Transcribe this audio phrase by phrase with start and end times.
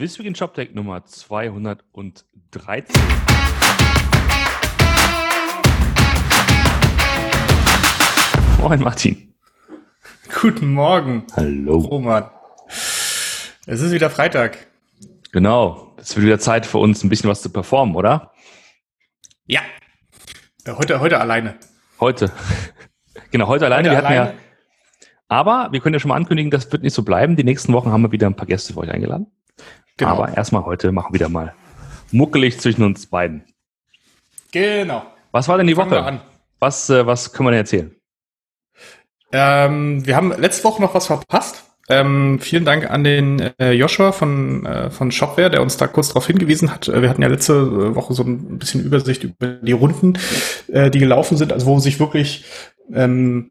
[0.00, 1.84] Wisswig Shoptech Nummer 213.
[8.62, 9.34] Moin Martin.
[10.40, 11.26] Guten Morgen.
[11.36, 11.76] Hallo.
[11.76, 12.30] Roman.
[13.66, 14.68] Es ist wieder Freitag.
[15.32, 15.94] Genau.
[15.98, 18.32] Es wird wieder Zeit für uns, ein bisschen was zu performen, oder?
[19.44, 19.60] Ja.
[20.64, 21.58] Äh, Heute, heute alleine.
[22.00, 22.32] Heute.
[23.30, 23.90] genau, heute alleine.
[23.90, 24.38] Heute wir hatten ja, alleine.
[25.28, 27.36] aber wir können ja schon mal ankündigen, das wird nicht so bleiben.
[27.36, 29.30] Die nächsten Wochen haben wir wieder ein paar Gäste für euch eingeladen.
[30.00, 30.12] Genau.
[30.12, 31.54] Aber erstmal heute machen wir wieder mal
[32.12, 33.44] muckelig zwischen uns beiden.
[34.52, 35.04] Genau.
[35.32, 36.02] Was war denn die Fangen Woche?
[36.02, 36.20] an.
[36.58, 37.94] Was, äh, was können wir denn erzählen?
[39.32, 41.64] Ähm, wir haben letzte Woche noch was verpasst.
[41.88, 46.08] Ähm, vielen Dank an den äh, Joshua von, äh, von Shopware, der uns da kurz
[46.08, 46.88] darauf hingewiesen hat.
[46.88, 50.18] Äh, Wir hatten ja letzte Woche so ein bisschen Übersicht über die Runden,
[50.68, 52.44] äh, die gelaufen sind, also wo sich wirklich,
[52.92, 53.50] ähm,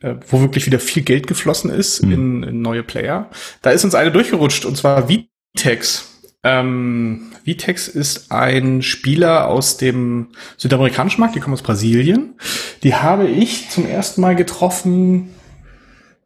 [0.00, 2.12] äh, wo wirklich wieder viel Geld geflossen ist Mhm.
[2.12, 3.30] in, in neue Player.
[3.62, 5.08] Da ist uns eine durchgerutscht und zwar
[5.56, 6.10] Vitex.
[6.42, 12.34] Ähm, Vitex ist ein Spieler aus dem südamerikanischen Markt, die kommen aus Brasilien.
[12.82, 15.30] Die habe ich zum ersten Mal getroffen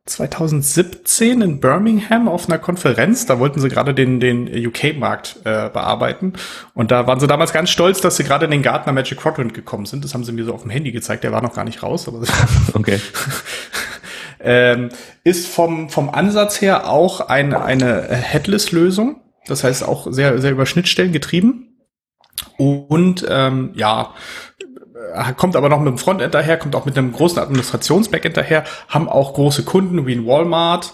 [0.06, 3.26] 2017 in Birmingham auf einer Konferenz.
[3.26, 6.32] Da wollten sie gerade den, den UK-Markt äh, bearbeiten.
[6.74, 9.54] Und da waren sie damals ganz stolz, dass sie gerade in den Gartner Magic Quadrant
[9.54, 10.02] gekommen sind.
[10.02, 11.22] Das haben sie mir so auf dem Handy gezeigt.
[11.22, 12.08] Der war noch gar nicht raus.
[12.08, 12.20] Aber
[12.72, 12.98] Okay.
[14.42, 14.90] ähm,
[15.24, 19.20] ist vom, vom Ansatz her auch ein, eine Headless-Lösung.
[19.46, 21.66] Das heißt auch sehr, sehr über Schnittstellen getrieben.
[22.56, 24.14] Und ähm, ja,
[25.36, 29.08] kommt aber noch mit dem Frontend daher, kommt auch mit einem großen Administrations-Backend daher, haben
[29.08, 30.92] auch große Kunden wie ein Walmart,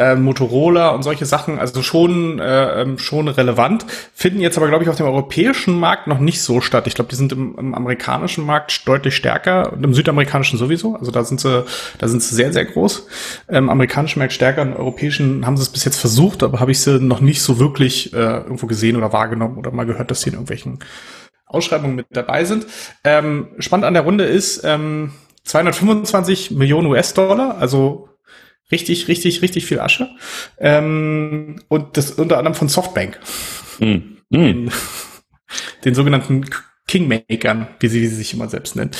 [0.00, 4.82] äh, Motorola und solche Sachen, also schon äh, ähm, schon relevant, finden jetzt aber, glaube
[4.82, 6.86] ich, auf dem europäischen Markt noch nicht so statt.
[6.86, 10.96] Ich glaube, die sind im, im amerikanischen Markt deutlich stärker und im südamerikanischen sowieso.
[10.96, 11.64] Also da sind sie,
[11.98, 13.06] da sind sie sehr, sehr groß.
[13.48, 16.80] Im amerikanischen Markt stärker, im europäischen haben sie es bis jetzt versucht, aber habe ich
[16.80, 20.30] sie noch nicht so wirklich äh, irgendwo gesehen oder wahrgenommen oder mal gehört, dass sie
[20.30, 20.78] in irgendwelchen
[21.50, 22.66] Ausschreibungen mit dabei sind.
[23.04, 25.12] Ähm, spannend an der Runde ist ähm,
[25.44, 28.08] 225 Millionen US-Dollar, also
[28.70, 30.08] richtig, richtig, richtig viel Asche.
[30.58, 33.18] Ähm, und das unter anderem von Softbank.
[33.78, 34.18] Hm.
[34.30, 34.70] den,
[35.84, 36.46] den sogenannten
[36.86, 38.90] Kingmakern, wie sie, wie sie sich immer selbst nennen.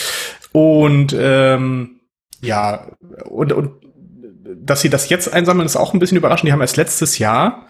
[0.53, 2.00] Und ähm,
[2.41, 2.91] ja,
[3.28, 3.72] und, und
[4.56, 6.49] dass sie das jetzt einsammeln, ist auch ein bisschen überraschend.
[6.49, 7.66] Die haben erst letztes Jahr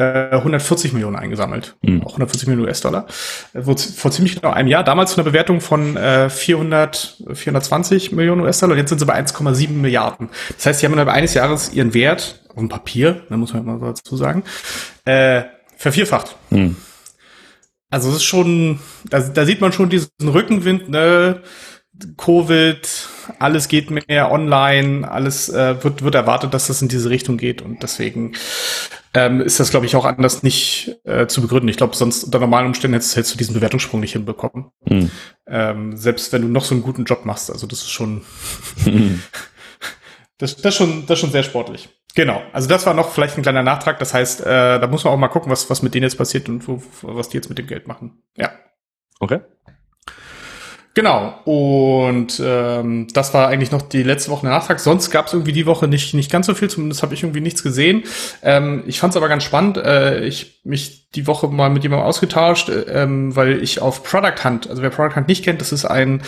[0.00, 1.76] 140 Millionen eingesammelt.
[1.82, 2.02] Mhm.
[2.02, 3.06] Auch 140 Millionen US-Dollar.
[3.52, 4.84] Äh, Vor, ziemlich genau einem Jahr.
[4.84, 8.72] Damals zu einer Bewertung von äh, 400, 420 Millionen US-Dollar.
[8.72, 10.28] Und jetzt sind sie bei 1,7 Milliarden.
[10.56, 13.64] Das heißt, sie haben innerhalb eines Jahres ihren Wert auf dem Papier, da muss man
[13.64, 14.44] mal so dazu sagen,
[15.04, 15.42] äh,
[15.76, 16.36] vervierfacht.
[16.50, 16.76] Hm.
[17.90, 21.42] Also es ist schon, da, da sieht man schon diesen Rückenwind, ne?
[22.16, 27.36] Covid, alles geht mehr online, alles äh, wird, wird erwartet, dass das in diese Richtung
[27.36, 28.32] geht und deswegen
[29.14, 31.68] ähm, ist das, glaube ich, auch anders nicht äh, zu begründen.
[31.68, 34.70] Ich glaube, sonst unter normalen Umständen hättest, hättest du diesen Bewertungssprung nicht hinbekommen.
[34.88, 35.10] Hm.
[35.46, 37.50] Ähm, selbst wenn du noch so einen guten Job machst.
[37.50, 38.22] Also das ist schon,
[38.82, 39.22] Hm.
[40.38, 41.88] das, das schon, das schon sehr sportlich.
[42.16, 42.42] Genau.
[42.52, 44.00] Also das war noch vielleicht ein kleiner Nachtrag.
[44.00, 46.48] Das heißt, äh, da muss man auch mal gucken, was, was mit denen jetzt passiert
[46.48, 48.22] und wo, was die jetzt mit dem Geld machen.
[48.36, 48.50] Ja.
[49.20, 49.40] Okay.
[50.94, 51.34] Genau.
[51.44, 54.78] Und ähm, das war eigentlich noch die letzte Woche der Nachtrag.
[54.78, 56.70] Sonst gab es irgendwie die Woche nicht nicht ganz so viel.
[56.70, 58.04] Zumindest habe ich irgendwie nichts gesehen.
[58.42, 59.76] Ähm, ich fand es aber ganz spannend.
[59.76, 64.44] Äh, ich mich die Woche mal mit jemandem ausgetauscht, äh, ähm, weil ich auf Product
[64.44, 66.22] Hunt, also wer Product Hunt nicht kennt, das ist ein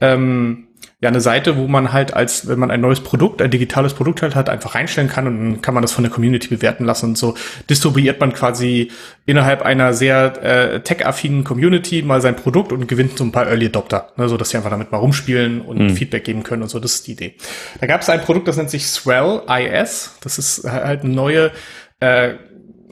[0.00, 0.65] ähm,
[1.00, 4.22] ja eine Seite, wo man halt als, wenn man ein neues Produkt, ein digitales Produkt
[4.22, 7.10] halt hat, einfach reinstellen kann und dann kann man das von der Community bewerten lassen
[7.10, 7.34] und so
[7.68, 8.90] distribuiert man quasi
[9.26, 13.66] innerhalb einer sehr äh, tech-affinen Community mal sein Produkt und gewinnt so ein paar Early
[13.66, 16.80] Adopter, ne, so dass sie einfach damit mal rumspielen und Feedback geben können und so.
[16.80, 17.34] Das ist die Idee.
[17.80, 20.16] Da gab es ein Produkt, das nennt sich Swell IS.
[20.22, 21.50] Das ist halt eine neue
[22.00, 22.34] äh,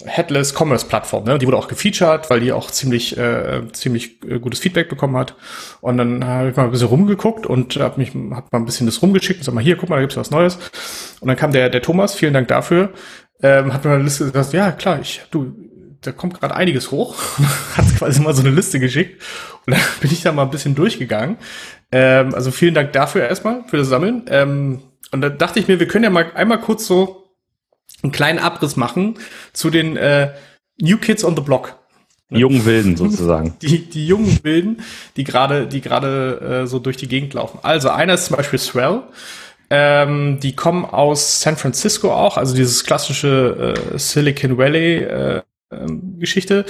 [0.07, 1.39] Headless Commerce Plattform, ne?
[1.39, 5.35] Die wurde auch gefeatured, weil die auch ziemlich äh, ziemlich äh, gutes Feedback bekommen hat.
[5.81, 8.87] Und dann habe ich mal ein bisschen rumgeguckt und habe mich hat mal ein bisschen
[8.87, 10.59] das rumgeschickt und sag mal hier, guck mal, da gibt's was Neues.
[11.21, 12.91] Und dann kam der der Thomas, vielen Dank dafür,
[13.43, 15.55] ähm, hat mir eine Liste gesagt, ja klar, ich du
[16.03, 17.17] da kommt gerade einiges hoch,
[17.77, 19.23] hat quasi mal so eine Liste geschickt
[19.67, 21.39] und dann bin ich da mal ein bisschen durchgegangen.
[21.93, 24.25] Ähm, also vielen Dank dafür erstmal für das Sammeln.
[24.29, 27.24] Ähm, und da dachte ich mir, wir können ja mal einmal kurz so
[28.03, 29.19] einen kleinen Abriss machen
[29.53, 30.33] zu den äh,
[30.81, 31.79] New Kids on the Block.
[32.31, 33.55] Jungen Wilden sozusagen.
[33.63, 34.83] Die, die jungen Wilden,
[35.17, 37.59] die gerade, die gerade äh, so durch die Gegend laufen.
[37.63, 39.03] Also einer ist zum Beispiel Swell.
[39.71, 45.43] Ähm, die kommen aus San Francisco auch, also dieses klassische äh, Silicon Valley äh,
[45.73, 46.67] ähm, Geschichte,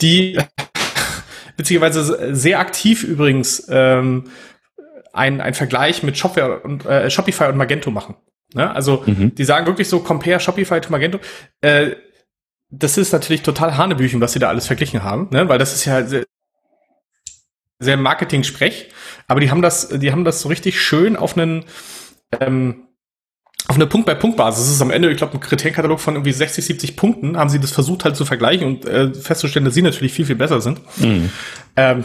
[0.00, 0.38] die
[1.56, 4.24] witzigerweise sehr aktiv übrigens ähm,
[5.12, 8.16] ein, ein Vergleich mit Shopware und, äh, Shopify und Magento machen.
[8.54, 8.70] Ne?
[8.74, 9.34] Also Mhm.
[9.34, 11.18] die sagen wirklich so, compare Shopify to Magento.
[11.60, 11.96] Äh,
[12.70, 15.48] das ist natürlich total Hanebüchen, was sie da alles verglichen haben, ne?
[15.48, 16.24] weil das ist ja sehr,
[17.78, 18.90] sehr Marketing-Sprech.
[19.28, 21.64] Aber die haben das, die haben das so richtig schön auf einen,
[22.40, 22.88] ähm,
[23.68, 24.64] auf eine Punkt-bei-Punkt-Basis.
[24.64, 27.60] Das ist am Ende, ich glaube, ein Kriterienkatalog von irgendwie 60, 70 Punkten, haben sie
[27.60, 30.80] das versucht halt zu vergleichen und äh, festzustellen, dass sie natürlich viel, viel besser sind.
[30.98, 31.30] Mhm.
[31.76, 32.04] Ähm,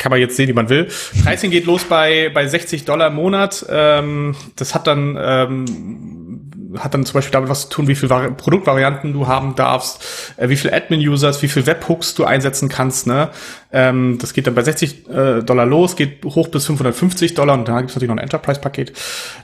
[0.00, 0.88] kann man jetzt sehen, wie man will.
[1.24, 3.66] Pricing geht los bei, bei 60 Dollar im Monat.
[3.68, 8.08] Ähm, das hat dann, ähm, hat dann zum Beispiel damit was zu tun, wie viele
[8.08, 13.06] Vari Produktvarianten du haben darfst, äh, wie viele Admin-Users, wie viele Webhooks du einsetzen kannst.
[13.06, 13.28] Ne?
[13.72, 17.68] Ähm, das geht dann bei 60 äh, Dollar los, geht hoch bis 550 Dollar und
[17.68, 18.94] dann gibt es natürlich noch ein Enterprise-Paket.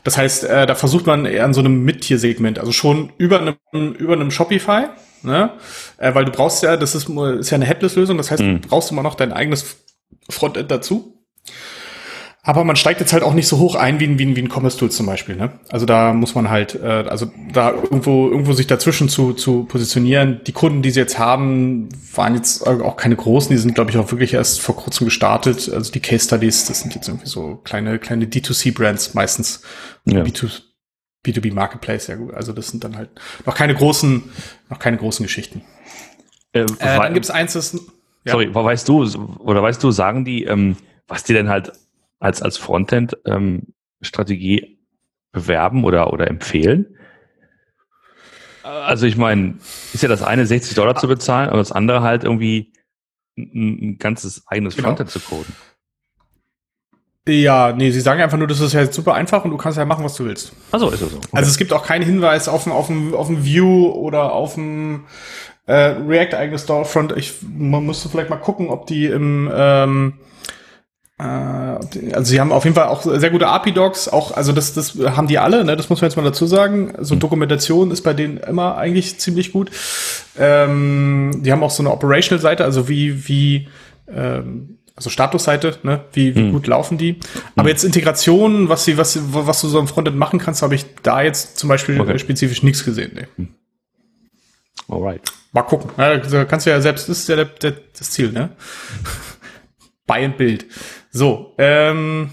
[0.04, 3.92] Das heißt, äh, da versucht man eher an so einem Mid-Tier-Segment, also schon über einem,
[3.92, 4.86] über einem Shopify,
[5.22, 5.50] ne?
[5.98, 8.62] Äh, weil du brauchst ja, das ist, ist ja eine Headless-Lösung, das heißt, mhm.
[8.62, 9.85] du brauchst immer noch dein eigenes
[10.28, 11.16] Frontend dazu.
[12.46, 14.42] Aber man steigt jetzt halt auch nicht so hoch ein wie ein, wie ein, wie
[14.42, 15.34] ein Commerce Tool zum Beispiel.
[15.34, 15.58] Ne?
[15.68, 20.42] Also da muss man halt, äh, also da irgendwo, irgendwo sich dazwischen zu, zu positionieren.
[20.46, 23.50] Die Kunden, die sie jetzt haben, waren jetzt auch keine großen.
[23.50, 25.68] Die sind, glaube ich, auch wirklich erst vor kurzem gestartet.
[25.72, 29.62] Also die Case Studies, das sind jetzt irgendwie so kleine, kleine D2C-Brands meistens.
[30.04, 30.22] Ja.
[30.22, 30.62] B2,
[31.26, 32.32] B2B Marketplace, ja gut.
[32.32, 33.10] Also das sind dann halt
[33.44, 34.22] noch keine großen,
[34.70, 35.62] noch keine großen Geschichten.
[36.54, 37.76] Ähm, äh, dann gibt's eins, das
[38.26, 38.32] ja.
[38.32, 39.04] Sorry, weißt du,
[39.38, 40.76] oder weißt du, sagen die, ähm,
[41.06, 41.72] was die denn halt
[42.18, 44.78] als, als Frontend-Strategie ähm,
[45.32, 46.98] bewerben oder, oder empfehlen?
[48.64, 49.58] Also ich meine,
[49.92, 52.72] ist ja das eine 60 Dollar zu bezahlen, aber das andere halt irgendwie
[53.38, 54.88] ein, ein ganzes eigenes genau.
[54.88, 55.54] Frontend zu coden.
[57.28, 59.84] Ja, nee, sie sagen einfach nur, das ist ja super einfach und du kannst ja
[59.84, 60.52] machen, was du willst.
[60.72, 61.18] Also ist es so.
[61.18, 61.28] Okay.
[61.32, 64.56] Also es gibt auch keinen Hinweis auf ein, auf ein, auf ein View oder auf
[64.56, 65.04] ein
[65.66, 67.16] äh, React-eigenes Storefront.
[67.16, 70.14] Ich, man müsste vielleicht mal gucken, ob die im ähm,
[71.18, 74.96] äh, also sie haben auf jeden Fall auch sehr gute API-Docs, auch, also das, das
[75.16, 75.76] haben die alle, ne?
[75.76, 76.94] das muss man jetzt mal dazu sagen.
[77.00, 77.20] So mhm.
[77.20, 79.70] Dokumentation ist bei denen immer eigentlich ziemlich gut.
[80.38, 83.68] Ähm, die haben auch so eine Operational-Seite, also wie, wie,
[84.08, 86.04] ähm, also Statusseite, ne?
[86.12, 86.52] wie, wie hm.
[86.52, 87.20] gut laufen die.
[87.54, 87.68] Aber hm.
[87.68, 91.20] jetzt Integration, was sie, was, was du so im Frontend machen kannst, habe ich da
[91.20, 92.18] jetzt zum Beispiel okay.
[92.18, 93.14] spezifisch nichts gesehen.
[93.14, 93.28] Ne?
[93.36, 93.48] Hm.
[94.88, 95.22] Alright.
[95.52, 95.90] Mal gucken.
[95.96, 98.50] Ja, kannst du ja selbst, das ist ja der, der, das Ziel, ne?
[100.06, 100.66] Buy and Build.
[101.10, 102.30] So, ähm,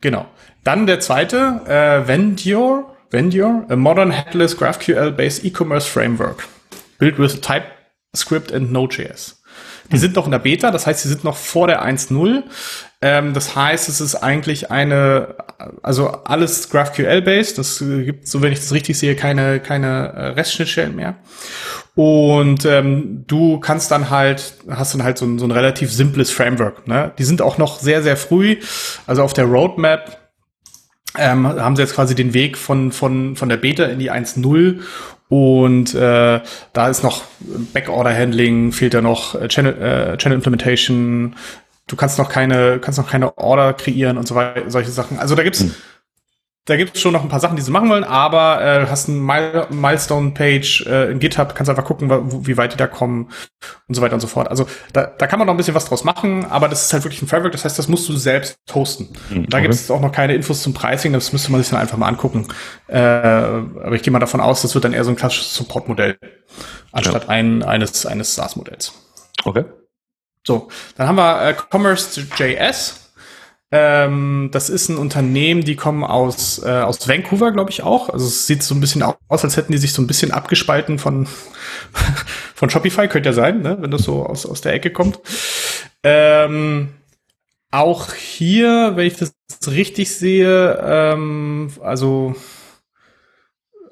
[0.00, 0.26] genau.
[0.64, 6.46] Dann der zweite, äh, Vendure, Vendure, a modern headless GraphQL-based e-commerce framework.
[6.98, 9.39] Built with TypeScript and Node.js.
[9.92, 12.42] Die sind noch in der Beta, das heißt, sie sind noch vor der 1.0.
[13.02, 15.36] Ähm, das heißt, es ist eigentlich eine,
[15.82, 17.58] also alles GraphQL-based.
[17.58, 21.16] Das gibt, so wenn ich das richtig sehe, keine, keine äh, REST-Schnittstellen mehr.
[21.94, 26.30] Und ähm, du kannst dann halt, hast dann halt so ein, so ein relativ simples
[26.30, 26.86] Framework.
[26.86, 27.12] Ne?
[27.18, 28.58] Die sind auch noch sehr, sehr früh.
[29.06, 30.18] Also auf der Roadmap
[31.18, 34.80] ähm, haben sie jetzt quasi den Weg von, von, von der Beta in die 1.0
[35.30, 36.40] und äh,
[36.74, 37.22] da ist noch
[37.72, 41.36] Backorder-Handling, fehlt ja noch äh, Channel, äh, Channel Implementation,
[41.86, 45.18] du kannst noch keine, kannst noch keine Order kreieren und so weiter, solche Sachen.
[45.18, 45.74] Also da gibt's hm
[46.66, 49.08] da gibt es schon noch ein paar Sachen, die sie machen wollen, aber äh, hast
[49.08, 52.10] ein Mil Milestone-Page äh, in GitHub, kannst einfach gucken,
[52.46, 53.30] wie weit die da kommen
[53.88, 54.48] und so weiter und so fort.
[54.48, 57.04] Also da, da kann man noch ein bisschen was draus machen, aber das ist halt
[57.04, 59.08] wirklich ein Framework, das heißt, das musst du selbst hosten.
[59.30, 61.80] Mhm, da gibt es auch noch keine Infos zum Pricing, das müsste man sich dann
[61.80, 62.46] einfach mal angucken.
[62.88, 66.18] Äh, aber ich gehe mal davon aus, das wird dann eher so ein klassisches Support-Modell,
[66.92, 67.28] anstatt ja.
[67.30, 68.92] ein, eines, eines SaaS-Modells.
[69.44, 69.64] Okay.
[70.46, 72.99] So, dann haben wir äh, Commerce.js.
[73.72, 78.08] Ähm, das ist ein Unternehmen, die kommen aus, äh, aus Vancouver, glaube ich auch.
[78.08, 80.98] Also es sieht so ein bisschen aus, als hätten die sich so ein bisschen abgespalten
[80.98, 81.28] von,
[82.54, 83.78] von Shopify, könnte ja sein, ne?
[83.80, 85.20] wenn das so aus, aus der Ecke kommt.
[86.02, 86.88] Ähm,
[87.70, 89.32] auch hier, wenn ich das
[89.68, 92.34] richtig sehe, ähm, also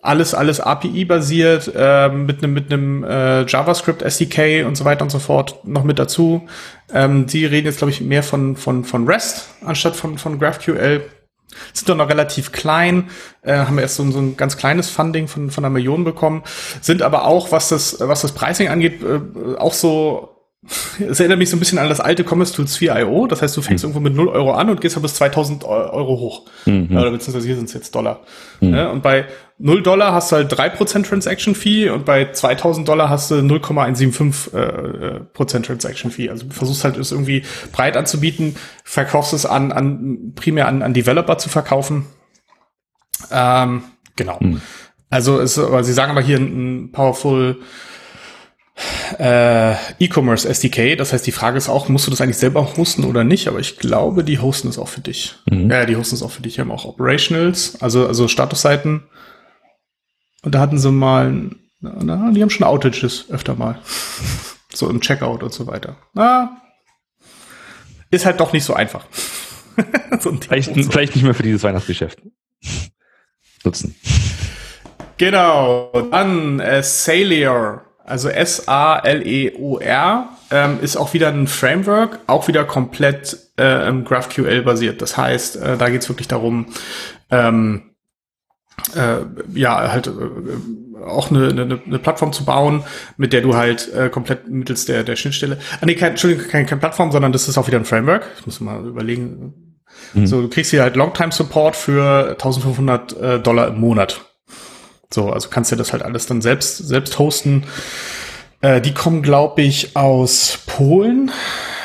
[0.02, 5.10] alles, alles API-basiert, äh, mit einem mit einem äh, JavaScript SDK und so weiter und
[5.10, 6.46] so fort noch mit dazu.
[6.92, 11.02] Ähm, die reden jetzt, glaube ich, mehr von, von, von REST anstatt von, von GraphQL.
[11.72, 13.10] Sind doch noch relativ klein,
[13.42, 16.42] äh, haben erst so, so ein ganz kleines Funding von, von einer Million bekommen,
[16.80, 20.37] sind aber auch, was das, was das Pricing angeht, äh, auch so
[20.98, 23.26] es erinnert mich so ein bisschen an das alte Commerce Tools 4.io.
[23.26, 23.90] Das heißt, du fängst mhm.
[23.90, 26.46] irgendwo mit 0 Euro an und gehst dann bis 2000 Euro hoch.
[26.66, 26.96] Mhm.
[26.96, 28.20] Oder beziehungsweise hier sind es jetzt Dollar.
[28.60, 28.74] Mhm.
[28.74, 29.26] Ja, und bei
[29.58, 34.56] 0 Dollar hast du halt 3% Transaction Fee und bei 2000 Dollar hast du 0,175%
[34.56, 36.28] äh, Prozent Transaction Fee.
[36.28, 40.92] Also du versuchst halt es irgendwie breit anzubieten, verkaufst es an, an primär an, an
[40.92, 42.06] Developer zu verkaufen.
[43.30, 43.82] Ähm,
[44.16, 44.38] genau.
[44.40, 44.60] Mhm.
[45.10, 47.60] Also es, aber sie sagen aber hier ein Powerful
[49.18, 50.96] äh, E-Commerce SDK.
[50.96, 53.48] Das heißt, die Frage ist auch, musst du das eigentlich selber hosten oder nicht?
[53.48, 55.34] Aber ich glaube, die hosten es auch für dich.
[55.50, 55.70] Mhm.
[55.70, 56.54] Ja, die hosten es auch für dich.
[56.54, 59.04] Die haben auch Operationals, also, also Statusseiten.
[60.42, 63.80] Und da hatten sie mal na, die haben schon Outages öfter mal.
[64.74, 65.96] so im Checkout und so weiter.
[66.12, 66.60] Na,
[68.10, 69.06] ist halt doch nicht so einfach.
[70.20, 70.90] so vielleicht, so.
[70.90, 72.20] vielleicht nicht mehr für dieses Weihnachtsgeschäft
[73.64, 73.94] nutzen.
[75.18, 83.38] Genau, dann äh, Salier, also S-A-L-E-O-R, ähm, ist auch wieder ein Framework, auch wieder komplett
[83.56, 85.02] äh, GraphQL basiert.
[85.02, 86.66] Das heißt, äh, da geht es wirklich darum,
[87.30, 87.90] ähm,
[88.96, 89.18] äh,
[89.54, 92.84] ja, halt äh, auch eine, eine, eine Plattform zu bauen,
[93.16, 96.66] mit der du halt äh, komplett mittels der, der Schnittstelle, ah nee, kein, Entschuldigung, keine,
[96.66, 98.26] keine Plattform, sondern das ist auch wieder ein Framework.
[98.38, 99.76] Ich muss mal überlegen.
[100.14, 100.26] Mhm.
[100.26, 104.27] So, du kriegst hier halt Longtime Support für 1500 äh, Dollar im Monat.
[105.12, 107.64] So, also kannst du das halt alles dann selbst, selbst hosten.
[108.60, 111.30] Äh, die kommen, glaube ich, aus Polen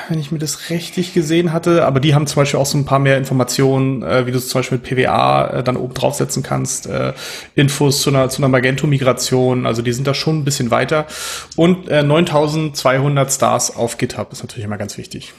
[0.10, 1.86] wenn ich mir das richtig gesehen hatte.
[1.86, 4.50] Aber die haben zum Beispiel auch so ein paar mehr Informationen, äh, wie du es
[4.50, 7.14] zum Beispiel mit PWA äh, dann oben draufsetzen kannst, äh,
[7.56, 9.66] Infos zu einer, zu einer Magento-Migration.
[9.66, 11.08] Also die sind da schon ein bisschen weiter.
[11.56, 15.34] Und äh, 9200 Stars auf GitHub ist natürlich immer ganz wichtig.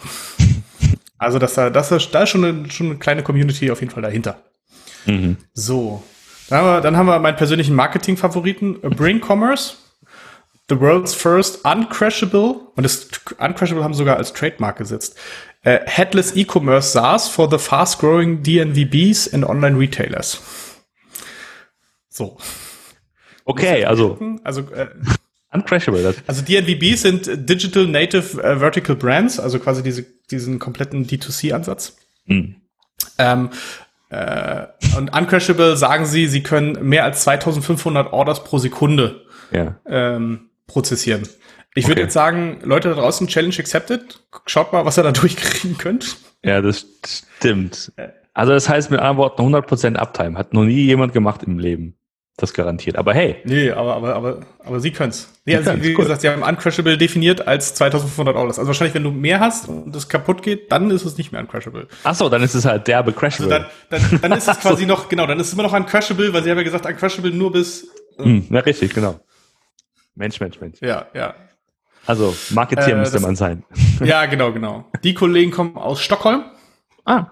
[1.18, 3.92] Also dass da, dass da, da ist schon eine, schon eine kleine Community auf jeden
[3.92, 4.38] Fall dahinter.
[5.06, 5.36] Mhm.
[5.52, 6.02] So.
[6.48, 9.76] Dann haben, wir, dann haben wir meinen persönlichen Marketing-Favoriten, Bring Commerce.
[10.68, 13.08] The World's First Uncrashable, und das
[13.38, 15.18] Uncrashable haben sie sogar als Trademark gesetzt,
[15.66, 20.40] uh, Headless E-Commerce SaaS for the fast-growing DNVBs and Online Retailers.
[22.08, 22.38] So.
[23.44, 24.18] Okay, also.
[24.42, 24.88] Also, äh,
[25.52, 26.02] Uncrashable.
[26.02, 26.16] Das.
[26.26, 31.96] Also DNVBs sind Digital Native uh, Vertical Brands, also quasi diese, diesen kompletten D2C-Ansatz.
[32.24, 32.56] Mhm.
[33.18, 33.50] Ähm,
[34.14, 34.66] äh,
[34.96, 39.76] und Uncrashable sagen sie, sie können mehr als 2500 Orders pro Sekunde ja.
[39.86, 41.22] ähm, prozessieren.
[41.74, 41.90] Ich okay.
[41.90, 44.22] würde jetzt sagen, Leute da draußen, Challenge accepted.
[44.46, 46.16] Schaut mal, was ihr da durchkriegen könnt.
[46.44, 47.92] Ja, das stimmt.
[48.34, 50.38] Also das heißt mit anderen Worten 100% Uptime.
[50.38, 51.96] Hat noch nie jemand gemacht im Leben.
[52.36, 52.96] Das garantiert.
[52.96, 53.36] Aber hey.
[53.44, 55.32] Nee, aber, aber, aber, aber sie können's.
[55.44, 58.48] Nee, also, wie gesagt, sie haben Uncrashable definiert als 2500 Euro.
[58.48, 61.40] Also wahrscheinlich, wenn du mehr hast und das kaputt geht, dann ist es nicht mehr
[61.40, 61.86] Uncrashable.
[62.02, 63.54] Ach so, dann ist es halt derbe Crashable.
[63.54, 64.88] Also dann, dann, dann ist es quasi so.
[64.88, 67.52] noch, genau, dann ist es immer noch Uncrashable, weil sie haben ja gesagt, Uncrashable nur
[67.52, 67.86] bis.
[68.18, 69.20] Äh, hm, ja, richtig, genau.
[70.16, 70.80] Mensch, Mensch, Mensch.
[70.80, 71.34] Ja, ja.
[72.06, 73.64] Also, Marketier äh, müsste man sein.
[74.02, 74.90] Ja, genau, genau.
[75.04, 76.44] Die Kollegen kommen aus Stockholm.
[77.04, 77.26] Ah.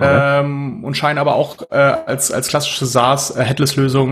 [0.00, 3.54] Ähm, und scheinen aber auch äh, als, als klassische SaaS äh,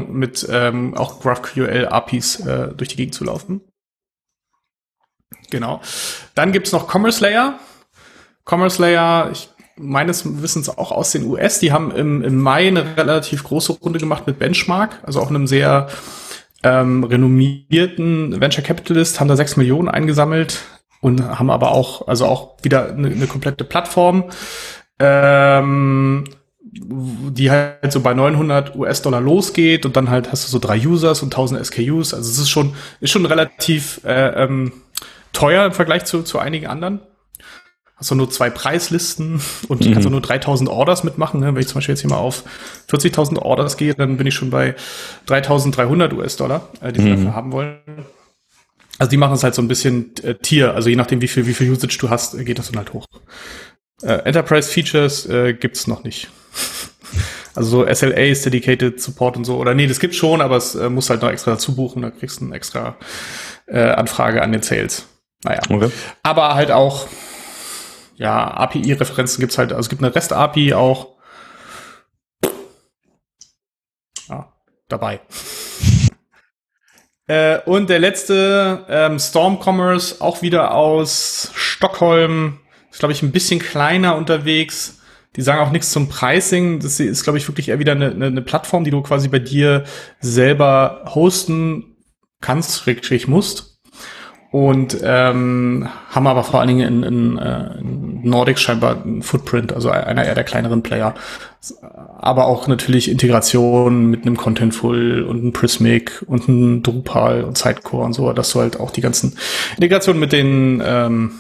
[0.09, 3.63] mit ähm, auch GraphQL APIs äh, durch die Gegend zu laufen.
[5.51, 5.81] Genau.
[6.35, 7.59] Dann gibt's noch Commerce Layer.
[8.45, 11.59] Commerce Layer, ich meines Wissens auch aus den US.
[11.59, 15.47] Die haben im, im Mai eine relativ große Runde gemacht mit Benchmark, also auch einem
[15.47, 15.89] sehr
[16.63, 20.61] ähm, renommierten Venture Capitalist, haben da sechs Millionen eingesammelt
[21.01, 24.31] und haben aber auch, also auch wieder eine, eine komplette Plattform,
[24.99, 26.25] ähm,
[26.65, 31.23] die halt so bei 900 US-Dollar losgeht und dann halt hast du so drei Users
[31.23, 32.15] und 1000 SKUs.
[32.15, 34.73] Also es ist schon, ist schon relativ äh, ähm,
[35.33, 37.01] teuer im Vergleich zu, zu einigen anderen
[38.03, 39.93] hast du nur zwei Preislisten und mhm.
[39.93, 41.41] kannst auch nur 3000 Orders mitmachen.
[41.41, 41.55] Ne?
[41.55, 42.43] Wenn ich zum Beispiel jetzt hier mal auf
[42.91, 44.75] 40.000 Orders gehe, dann bin ich schon bei
[45.27, 47.17] 3300 US-Dollar, äh, die sie mhm.
[47.17, 47.79] dafür haben wollen.
[48.99, 51.47] Also die machen es halt so ein bisschen äh, Tier, also je nachdem, wie viel,
[51.47, 53.07] wie viel Usage du hast, geht das dann halt hoch.
[54.03, 56.29] Äh, Enterprise Features äh, gibt's noch nicht.
[57.55, 59.59] Also so SLAs, Dedicated Support und so.
[59.59, 62.11] Oder nee, das gibt's schon, aber es äh, muss halt noch extra dazu buchen, da
[62.11, 62.97] kriegst du eine extra
[63.67, 65.07] äh, Anfrage an den Sales.
[65.45, 65.61] Naja.
[65.69, 65.91] Okay.
[66.23, 67.09] Aber halt auch
[68.17, 71.09] ja, API-Referenzen gibt's halt, also es gibt eine REST-API auch.
[74.29, 74.53] Ja,
[74.89, 75.21] dabei.
[77.27, 82.61] äh, und der letzte, ähm, Storm Commerce, auch wieder aus Stockholm.
[82.93, 85.01] Ist, glaube ich, ein bisschen kleiner unterwegs.
[85.35, 86.79] Die sagen auch nichts zum Pricing.
[86.79, 89.39] Das ist, glaube ich, wirklich eher wieder eine, eine, eine Plattform, die du quasi bei
[89.41, 89.85] dir
[90.21, 91.97] selber hosten
[92.41, 93.73] kannst, richtig musst
[94.53, 99.73] und ähm, haben aber vor allen Dingen in, in, äh, in Nordic scheinbar ein Footprint,
[99.73, 101.15] also einer eher der kleineren Player.
[102.19, 108.05] Aber auch natürlich Integration mit einem Contentful und einem Prismic und einem Drupal und Sidecore
[108.05, 109.39] und so, dass du halt auch die ganzen
[109.77, 111.33] Integrationen mit den ähm,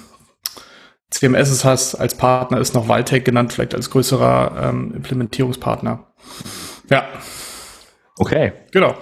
[1.13, 1.95] CMSs hast.
[1.95, 6.13] Als Partner ist noch Valtech genannt, vielleicht als größerer ähm, Implementierungspartner.
[6.91, 7.07] Ja.
[8.19, 8.53] Okay.
[8.73, 8.97] Genau.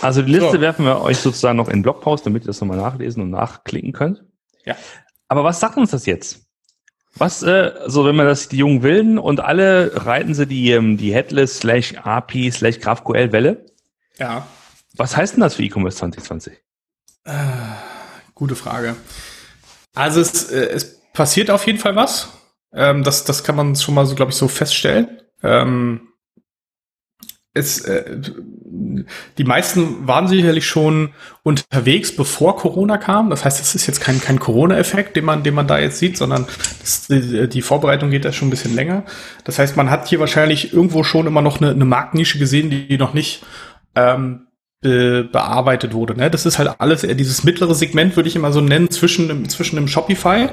[0.00, 0.60] Also die Liste so.
[0.60, 3.92] werfen wir euch sozusagen noch in den Blogpost, damit ihr das nochmal nachlesen und nachklicken
[3.92, 4.24] könnt.
[4.64, 4.76] Ja.
[5.28, 6.46] Aber was sagt uns das jetzt?
[7.14, 10.98] Was, äh, so wenn man das die jungen Wilden und alle reiten sie die, ähm,
[10.98, 13.64] die Headless slash API slash GraphQL Welle.
[14.18, 14.46] Ja.
[14.96, 16.54] Was heißt denn das für E-Commerce 2020?
[17.24, 17.32] Äh,
[18.34, 18.96] gute Frage.
[19.94, 22.32] Also es, äh, es passiert auf jeden Fall was.
[22.72, 25.08] Ähm, das, das kann man schon mal so, glaube ich, so feststellen.
[25.42, 26.08] Ähm,
[27.54, 28.18] es, äh,
[29.38, 31.10] die meisten waren sicherlich schon
[31.42, 33.30] unterwegs, bevor Corona kam.
[33.30, 36.18] Das heißt, es ist jetzt kein, kein Corona-Effekt, den man, den man da jetzt sieht,
[36.18, 36.46] sondern
[36.80, 39.04] das, die, die, Vorbereitung geht da schon ein bisschen länger.
[39.44, 42.98] Das heißt, man hat hier wahrscheinlich irgendwo schon immer noch eine, eine Marktnische gesehen, die
[42.98, 43.42] noch nicht
[43.94, 44.48] ähm,
[44.82, 46.14] be, bearbeitet wurde.
[46.14, 46.30] Ne?
[46.30, 49.78] Das ist halt alles eher dieses mittlere Segment, würde ich immer so nennen, zwischen, zwischen
[49.78, 50.50] einem Shopify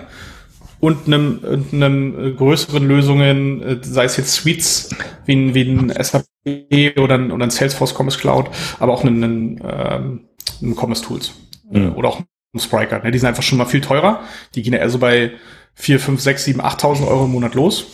[0.83, 1.39] und einem,
[1.71, 4.89] einem äh, größeren Lösungen, äh, sei es jetzt Suites
[5.25, 8.49] wie ein, wie ein SAP oder ein, oder ein Salesforce Commerce Cloud,
[8.79, 10.19] aber auch einen, einen, ähm,
[10.61, 11.31] einen Commerce Tools
[11.71, 11.93] mhm.
[11.93, 12.99] oder auch ein Spriker.
[12.99, 13.11] Ne?
[13.11, 14.23] Die sind einfach schon mal viel teurer.
[14.55, 15.31] Die gehen ja eher so bei
[15.75, 17.85] 4, 5, 6, 7, 8.000 Euro im Monat los.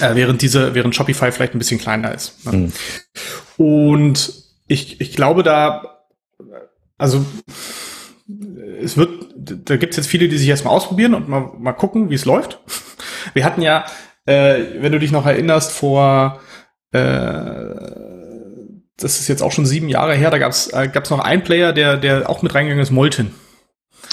[0.00, 2.44] Äh, während diese, während Shopify vielleicht ein bisschen kleiner ist.
[2.44, 2.52] Ne?
[2.58, 2.72] Mhm.
[3.56, 4.34] Und
[4.66, 6.04] ich, ich glaube da,
[6.98, 7.24] also
[8.80, 12.10] es wird, da gibt es jetzt viele, die sich erstmal ausprobieren und mal, mal gucken,
[12.10, 12.60] wie es läuft.
[13.34, 13.84] Wir hatten ja,
[14.26, 16.40] äh, wenn du dich noch erinnerst, vor
[16.92, 17.74] äh,
[18.96, 21.42] das ist jetzt auch schon sieben Jahre her, da gab es äh, gab's noch einen
[21.42, 23.34] Player, der, der auch mit reingegangen ist, Molten.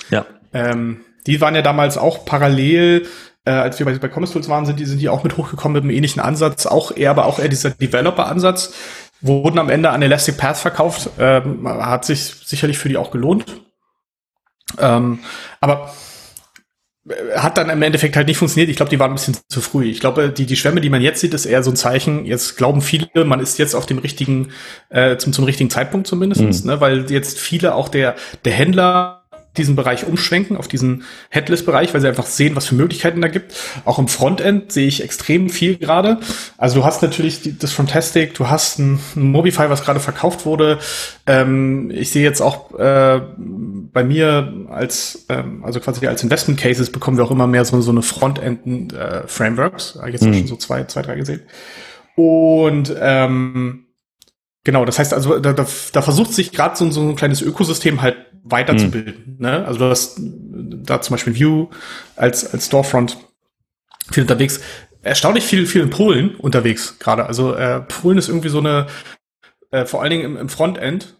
[0.09, 0.25] Ja.
[0.53, 3.07] Ähm, die waren ja damals auch parallel,
[3.45, 5.75] äh, als wir bei, bei Commerce Tools waren, sind die, sind die auch mit hochgekommen
[5.75, 8.73] mit einem ähnlichen Ansatz, auch eher, aber auch eher dieser Developer-Ansatz,
[9.21, 13.61] wurden am Ende an Elastic Path verkauft, ähm, hat sich sicherlich für die auch gelohnt.
[14.79, 15.19] Ähm,
[15.59, 15.93] aber
[17.07, 18.69] äh, hat dann im Endeffekt halt nicht funktioniert.
[18.69, 19.85] Ich glaube, die waren ein bisschen zu früh.
[19.89, 22.25] Ich glaube, die, die Schwämme, die man jetzt sieht, ist eher so ein Zeichen.
[22.25, 24.49] Jetzt glauben viele, man ist jetzt auf dem richtigen,
[24.89, 26.71] äh, zum, zum richtigen Zeitpunkt zumindest, mhm.
[26.71, 29.20] ne, weil jetzt viele auch der, der Händler
[29.57, 33.53] diesen Bereich umschwenken, auf diesen Headless-Bereich, weil sie einfach sehen, was für Möglichkeiten da gibt.
[33.83, 36.19] Auch im Frontend sehe ich extrem viel gerade.
[36.57, 40.45] Also du hast natürlich die, das Frontastic, du hast ein, ein Mobify, was gerade verkauft
[40.45, 40.79] wurde.
[41.27, 46.89] Ähm, ich sehe jetzt auch äh, bei mir als, ähm, also quasi als Investment Cases
[46.89, 49.99] bekommen wir auch immer mehr so, so eine Frontend-Frameworks.
[50.01, 50.33] Äh, jetzt mhm.
[50.33, 51.41] schon so zwei, zwei, drei gesehen.
[52.15, 53.85] Und ähm,
[54.63, 58.01] Genau, das heißt also, da, da, da versucht sich gerade so, so ein kleines Ökosystem
[58.01, 59.35] halt weiterzubilden.
[59.37, 59.45] Mhm.
[59.45, 59.65] Ne?
[59.65, 61.69] Also du hast da zum Beispiel Vue
[62.15, 63.17] als, als Storefront
[64.11, 64.61] viel unterwegs.
[65.01, 67.25] Erstaunlich viel, viel in Polen unterwegs gerade.
[67.25, 68.87] Also äh, Polen ist irgendwie so eine,
[69.71, 71.17] äh, vor allen Dingen im, im Frontend,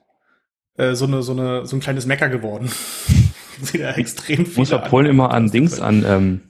[0.78, 2.72] äh, so eine, so eine, so ein kleines Mecker geworden.
[3.62, 4.58] Sieht ja extrem viel.
[4.58, 6.42] Muss ja Polen immer an Dings, an, ähm,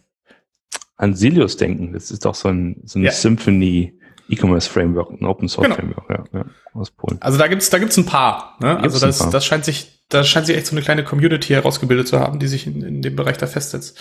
[0.98, 1.94] an Silius denken.
[1.94, 3.12] Das ist doch so ein, so ein ja.
[3.12, 4.00] Symphony,
[4.32, 5.76] E-Commerce Framework, ein Open Source genau.
[5.76, 7.17] Framework, ja, ja, aus Polen.
[7.22, 8.58] Also da gibt's da gibt's ein paar.
[8.62, 8.80] Ne?
[8.80, 12.20] Also das, das scheint sich, da scheint sich echt so eine kleine Community herausgebildet zu
[12.20, 14.00] haben, die sich in, in dem Bereich da festsetzt.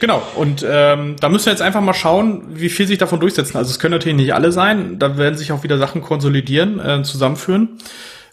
[0.00, 0.22] Genau.
[0.36, 3.56] Und ähm, da müssen wir jetzt einfach mal schauen, wie viel sich davon durchsetzen.
[3.56, 4.98] Also es können natürlich nicht alle sein.
[4.98, 7.78] Da werden sich auch wieder Sachen konsolidieren, äh, zusammenführen.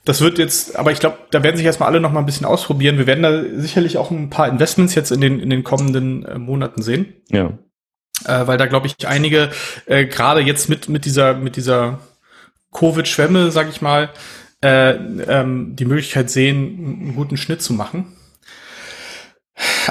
[0.04, 2.46] Das wird jetzt, aber ich glaube, da werden sich erstmal alle noch mal ein bisschen
[2.46, 3.00] ausprobieren.
[3.00, 6.38] Wir werden da sicherlich auch ein paar Investments jetzt in den in den kommenden äh,
[6.38, 7.16] Monaten sehen.
[7.32, 7.54] Ja
[8.26, 9.52] äh, weil da glaube ich einige
[9.86, 12.00] äh, gerade jetzt mit mit dieser mit dieser
[12.72, 14.10] Covid-Schwemme, sag ich mal,
[14.64, 18.16] äh, ähm, die Möglichkeit sehen, einen guten Schnitt zu machen.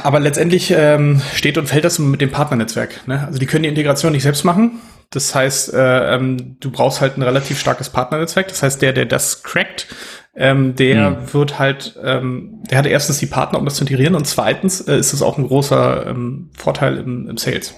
[0.03, 3.07] Aber letztendlich ähm, steht und fällt das mit dem Partnernetzwerk.
[3.07, 3.25] Ne?
[3.27, 4.81] Also die können die Integration nicht selbst machen.
[5.11, 8.49] Das heißt, äh, ähm, du brauchst halt ein relativ starkes Partnernetzwerk.
[8.49, 9.87] Das heißt, der, der das crackt,
[10.37, 11.33] ähm, der mhm.
[11.33, 14.99] wird halt, ähm, der hat erstens die Partner, um das zu integrieren, und zweitens äh,
[14.99, 17.75] ist es auch ein großer ähm, Vorteil im, im Sales.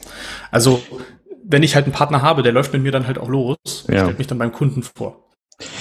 [0.51, 0.83] Also
[1.45, 3.95] wenn ich halt einen Partner habe, der läuft mit mir dann halt auch los und
[3.95, 4.03] ja.
[4.03, 5.31] stellt mich dann beim Kunden vor.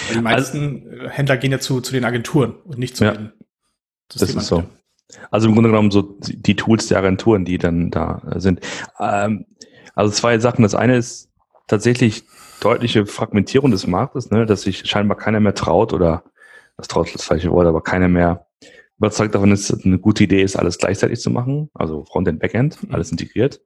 [0.07, 3.11] Weil die meisten also, Händler gehen ja zu, zu den Agenturen und nicht zu ja,
[3.11, 3.31] den
[4.09, 4.63] Das ist so.
[5.31, 8.61] Also im Grunde genommen so die Tools der Agenturen, die dann da sind.
[8.99, 9.45] Ähm,
[9.93, 10.63] also zwei Sachen.
[10.63, 11.29] Das eine ist
[11.67, 12.23] tatsächlich
[12.59, 16.23] deutliche Fragmentierung des Marktes, ne, dass sich scheinbar keiner mehr traut oder
[16.77, 18.47] das traut das falsche Wort, aber keiner mehr
[18.97, 22.93] überzeugt davon ist, eine gute Idee ist, alles gleichzeitig zu machen, also Frontend, Backend, mhm.
[22.93, 23.61] alles integriert.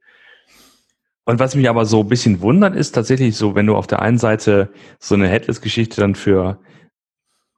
[1.26, 4.02] Und was mich aber so ein bisschen wundert, ist tatsächlich so, wenn du auf der
[4.02, 6.60] einen Seite so eine Headless-Geschichte dann für,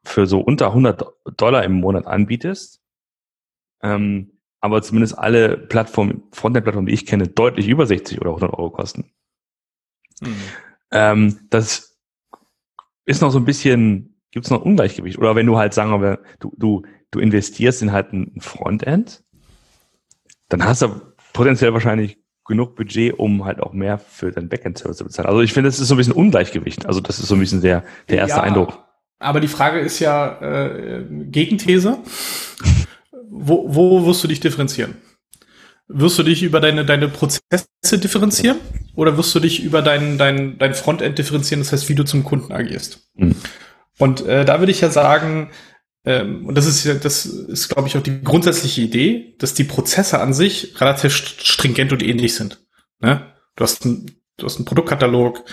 [0.03, 1.05] für so unter 100
[1.37, 2.81] Dollar im Monat anbietest,
[3.81, 8.71] ähm, aber zumindest alle Plattformen, Frontend-Plattformen, die ich kenne, deutlich über 60 oder 100 Euro
[8.71, 9.11] kosten.
[10.19, 10.35] Mhm.
[10.91, 11.97] Ähm, das
[13.05, 15.17] ist noch so ein bisschen gibt es noch Ungleichgewicht?
[15.17, 19.23] Oder wenn du halt sagen wir, du, du, du investierst in halt ein Frontend,
[20.49, 21.01] dann hast du
[21.33, 25.29] potenziell wahrscheinlich genug Budget, um halt auch mehr für dein Backend-Service zu bezahlen.
[25.29, 26.85] Also ich finde, das ist so ein bisschen Ungleichgewicht.
[26.85, 28.79] Also das ist so ein bisschen der, der erste ja, Eindruck.
[29.19, 31.99] Aber die Frage ist ja äh, Gegenthese.
[33.29, 34.95] wo, wo wirst du dich differenzieren?
[35.87, 38.57] Wirst du dich über deine, deine Prozesse differenzieren
[38.95, 42.23] oder wirst du dich über dein, dein, dein Frontend differenzieren, das heißt, wie du zum
[42.23, 43.09] Kunden agierst?
[43.17, 43.35] Hm.
[44.01, 45.51] Und äh, da würde ich ja sagen,
[46.05, 50.19] ähm, und das ist das ist, glaube ich, auch die grundsätzliche Idee, dass die Prozesse
[50.19, 52.65] an sich relativ stringent und ähnlich sind.
[52.99, 53.31] Ne?
[53.55, 54.09] Du hast ein,
[54.41, 55.43] du hast einen Produktkatalog,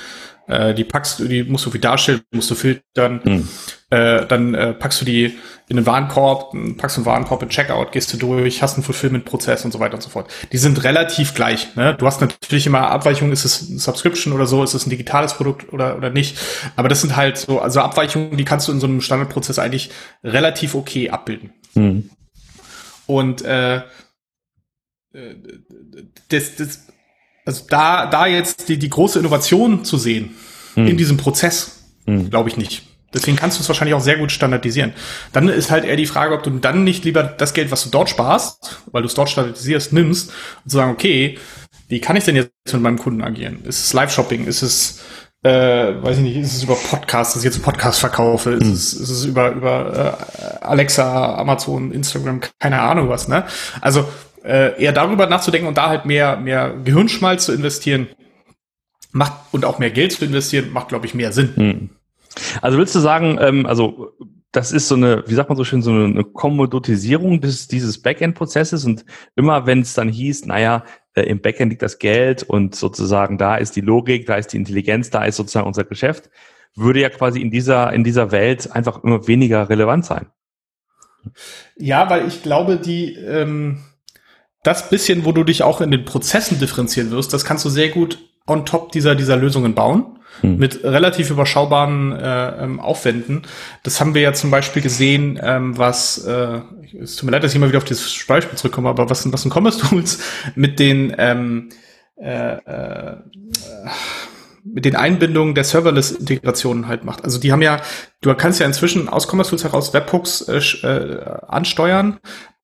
[0.48, 3.48] äh, die packst du, die musst du wie darstellen, musst du filtern, mhm.
[3.90, 7.92] äh, dann äh, packst du die in den Warenkorb, packst du einen Warenkorb in Checkout,
[7.92, 10.30] gehst du durch, hast einen Fulfillment-Prozess und so weiter und so fort.
[10.50, 11.76] Die sind relativ gleich.
[11.76, 11.94] Ne?
[11.94, 15.34] Du hast natürlich immer Abweichungen, ist es ein Subscription oder so, ist es ein digitales
[15.34, 16.38] Produkt oder, oder nicht.
[16.76, 19.90] Aber das sind halt so, also Abweichungen, die kannst du in so einem Standardprozess eigentlich
[20.24, 21.52] relativ okay abbilden.
[21.74, 22.08] Mhm.
[23.06, 23.82] Und äh, äh
[26.30, 26.86] das, das,
[27.48, 30.36] also da, da jetzt die, die große Innovation zu sehen
[30.74, 30.86] hm.
[30.86, 32.28] in diesem Prozess, hm.
[32.28, 32.82] glaube ich nicht.
[33.14, 34.92] Deswegen kannst du es wahrscheinlich auch sehr gut standardisieren.
[35.32, 37.88] Dann ist halt eher die Frage, ob du dann nicht lieber das Geld, was du
[37.88, 40.28] dort sparst, weil du es dort standardisierst, nimmst
[40.62, 41.38] und zu sagen, okay,
[41.88, 43.60] wie kann ich denn jetzt mit meinem Kunden agieren?
[43.64, 44.46] Ist es Live-Shopping?
[44.46, 45.00] Ist es,
[45.42, 48.50] äh, weiß ich nicht, ist es über Podcasts, dass ich jetzt einen Podcast verkaufe?
[48.50, 48.72] Ist, hm.
[48.74, 50.18] es, ist es über, über
[50.60, 53.46] äh, Alexa, Amazon, Instagram, keine Ahnung was, ne?
[53.80, 54.06] Also
[54.44, 58.08] äh, eher darüber nachzudenken und da halt mehr, mehr Gehirnschmalz zu investieren,
[59.12, 61.52] macht und auch mehr Geld zu investieren, macht, glaube ich, mehr Sinn.
[61.54, 61.90] Hm.
[62.60, 64.12] Also willst du sagen, ähm, also
[64.52, 68.84] das ist so eine, wie sagt man so schön, so eine Kommodisierung des, dieses Backend-Prozesses
[68.84, 69.04] und
[69.36, 73.56] immer wenn es dann hieß, naja, äh, im Backend liegt das Geld und sozusagen da
[73.56, 76.30] ist die Logik, da ist die Intelligenz, da ist sozusagen unser Geschäft,
[76.74, 80.26] würde ja quasi in dieser, in dieser Welt einfach immer weniger relevant sein.
[81.76, 83.80] Ja, weil ich glaube, die, ähm,
[84.68, 87.88] das bisschen, wo du dich auch in den Prozessen differenzieren wirst, das kannst du sehr
[87.88, 90.18] gut on top dieser, dieser Lösungen bauen.
[90.42, 90.58] Hm.
[90.58, 93.42] Mit relativ überschaubaren äh, ähm, Aufwänden.
[93.82, 96.60] Das haben wir ja zum Beispiel gesehen, ähm, was, äh,
[97.02, 99.44] es tut mir leid, dass ich immer wieder auf dieses Beispiel zurückkomme, aber was, was
[99.44, 100.20] ein Commerce Tools
[100.54, 101.70] mit den ähm,
[102.16, 103.16] äh, äh,
[104.64, 107.24] mit den Einbindungen der Serverless-Integrationen halt macht.
[107.24, 107.80] Also die haben ja,
[108.20, 112.18] du kannst ja inzwischen aus Commerce Tools heraus Webhooks äh, äh, ansteuern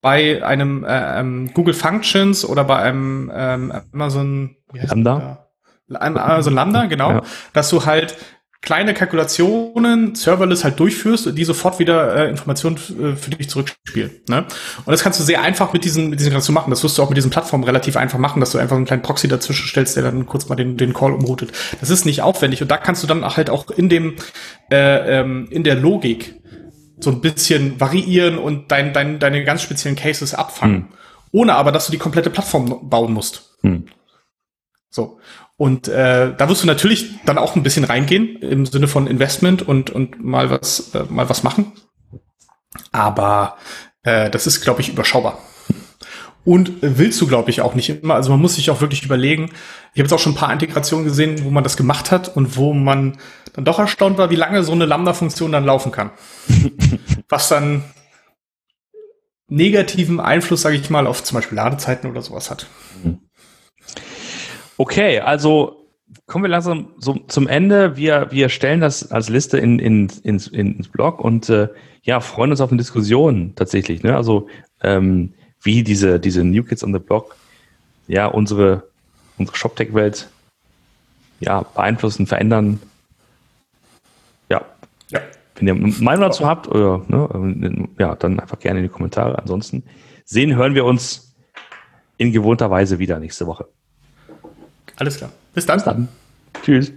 [0.05, 5.49] bei einem äh, ähm, Google Functions oder bei einem ähm, Amazon Lambda.
[5.95, 7.23] Amazon Lambda, genau, ja.
[7.55, 8.15] dass du halt
[8.61, 14.11] kleine Kalkulationen serverless halt durchführst die sofort wieder äh, Informationen äh, für dich zurückspielen.
[14.29, 14.45] Ne?
[14.85, 16.71] Und das kannst du sehr einfach mit diesen, mit diesen Kalkulationen machen.
[16.71, 19.03] Das wirst du auch mit diesen Plattformen relativ einfach machen, dass du einfach einen kleinen
[19.03, 21.53] Proxy dazwischen stellst, der dann kurz mal den, den Call umroutet.
[21.81, 24.17] Das ist nicht aufwendig und da kannst du dann halt auch in dem,
[24.71, 26.35] äh, ähm, in der Logik
[27.05, 30.77] so ein bisschen variieren und dein, dein, deine ganz speziellen Cases abfangen.
[30.77, 30.89] Hm.
[31.33, 33.57] Ohne aber, dass du die komplette Plattform bauen musst.
[33.63, 33.87] Hm.
[34.91, 35.19] So.
[35.57, 39.63] Und äh, da wirst du natürlich dann auch ein bisschen reingehen im Sinne von Investment
[39.63, 41.73] und, und mal was, äh, mal was machen.
[42.91, 43.57] Aber
[44.03, 45.39] äh, das ist, glaube ich, überschaubar.
[46.45, 48.15] Und willst du, glaube ich, auch nicht immer.
[48.15, 49.45] Also man muss sich auch wirklich überlegen.
[49.95, 52.57] Ich habe jetzt auch schon ein paar Integrationen gesehen, wo man das gemacht hat und
[52.57, 53.17] wo man
[53.55, 56.11] dann doch erstaunt war, wie lange so eine Lambda-Funktion dann laufen kann.
[57.29, 57.85] Was dann
[59.49, 62.67] negativen Einfluss, sage ich mal, auf zum Beispiel Ladezeiten oder sowas hat.
[64.77, 65.85] Okay, also
[66.27, 67.97] kommen wir langsam so zum Ende.
[67.97, 71.69] Wir, wir stellen das als Liste in, in, ins, ins Blog und äh,
[72.03, 74.03] ja, freuen uns auf eine Diskussion tatsächlich.
[74.03, 74.17] Ne?
[74.17, 74.49] Also
[74.83, 77.37] ähm, wie diese, diese New Kids on the Block
[78.07, 78.85] ja unsere,
[79.39, 80.29] unsere ShopTech-Welt
[81.41, 82.81] ja, beeinflussen, verändern.
[84.49, 84.65] Ja.
[85.11, 85.21] ja.
[85.57, 89.39] Wenn ihr Meinung dazu habt, oder ne, ja, dann einfach gerne in die Kommentare.
[89.39, 89.83] Ansonsten
[90.25, 91.35] sehen, hören wir uns
[92.17, 93.67] in gewohnter Weise wieder nächste Woche.
[94.97, 95.31] Alles klar.
[95.55, 95.77] Bis dann.
[95.77, 96.09] Bis dann.
[96.63, 96.93] Tschüss.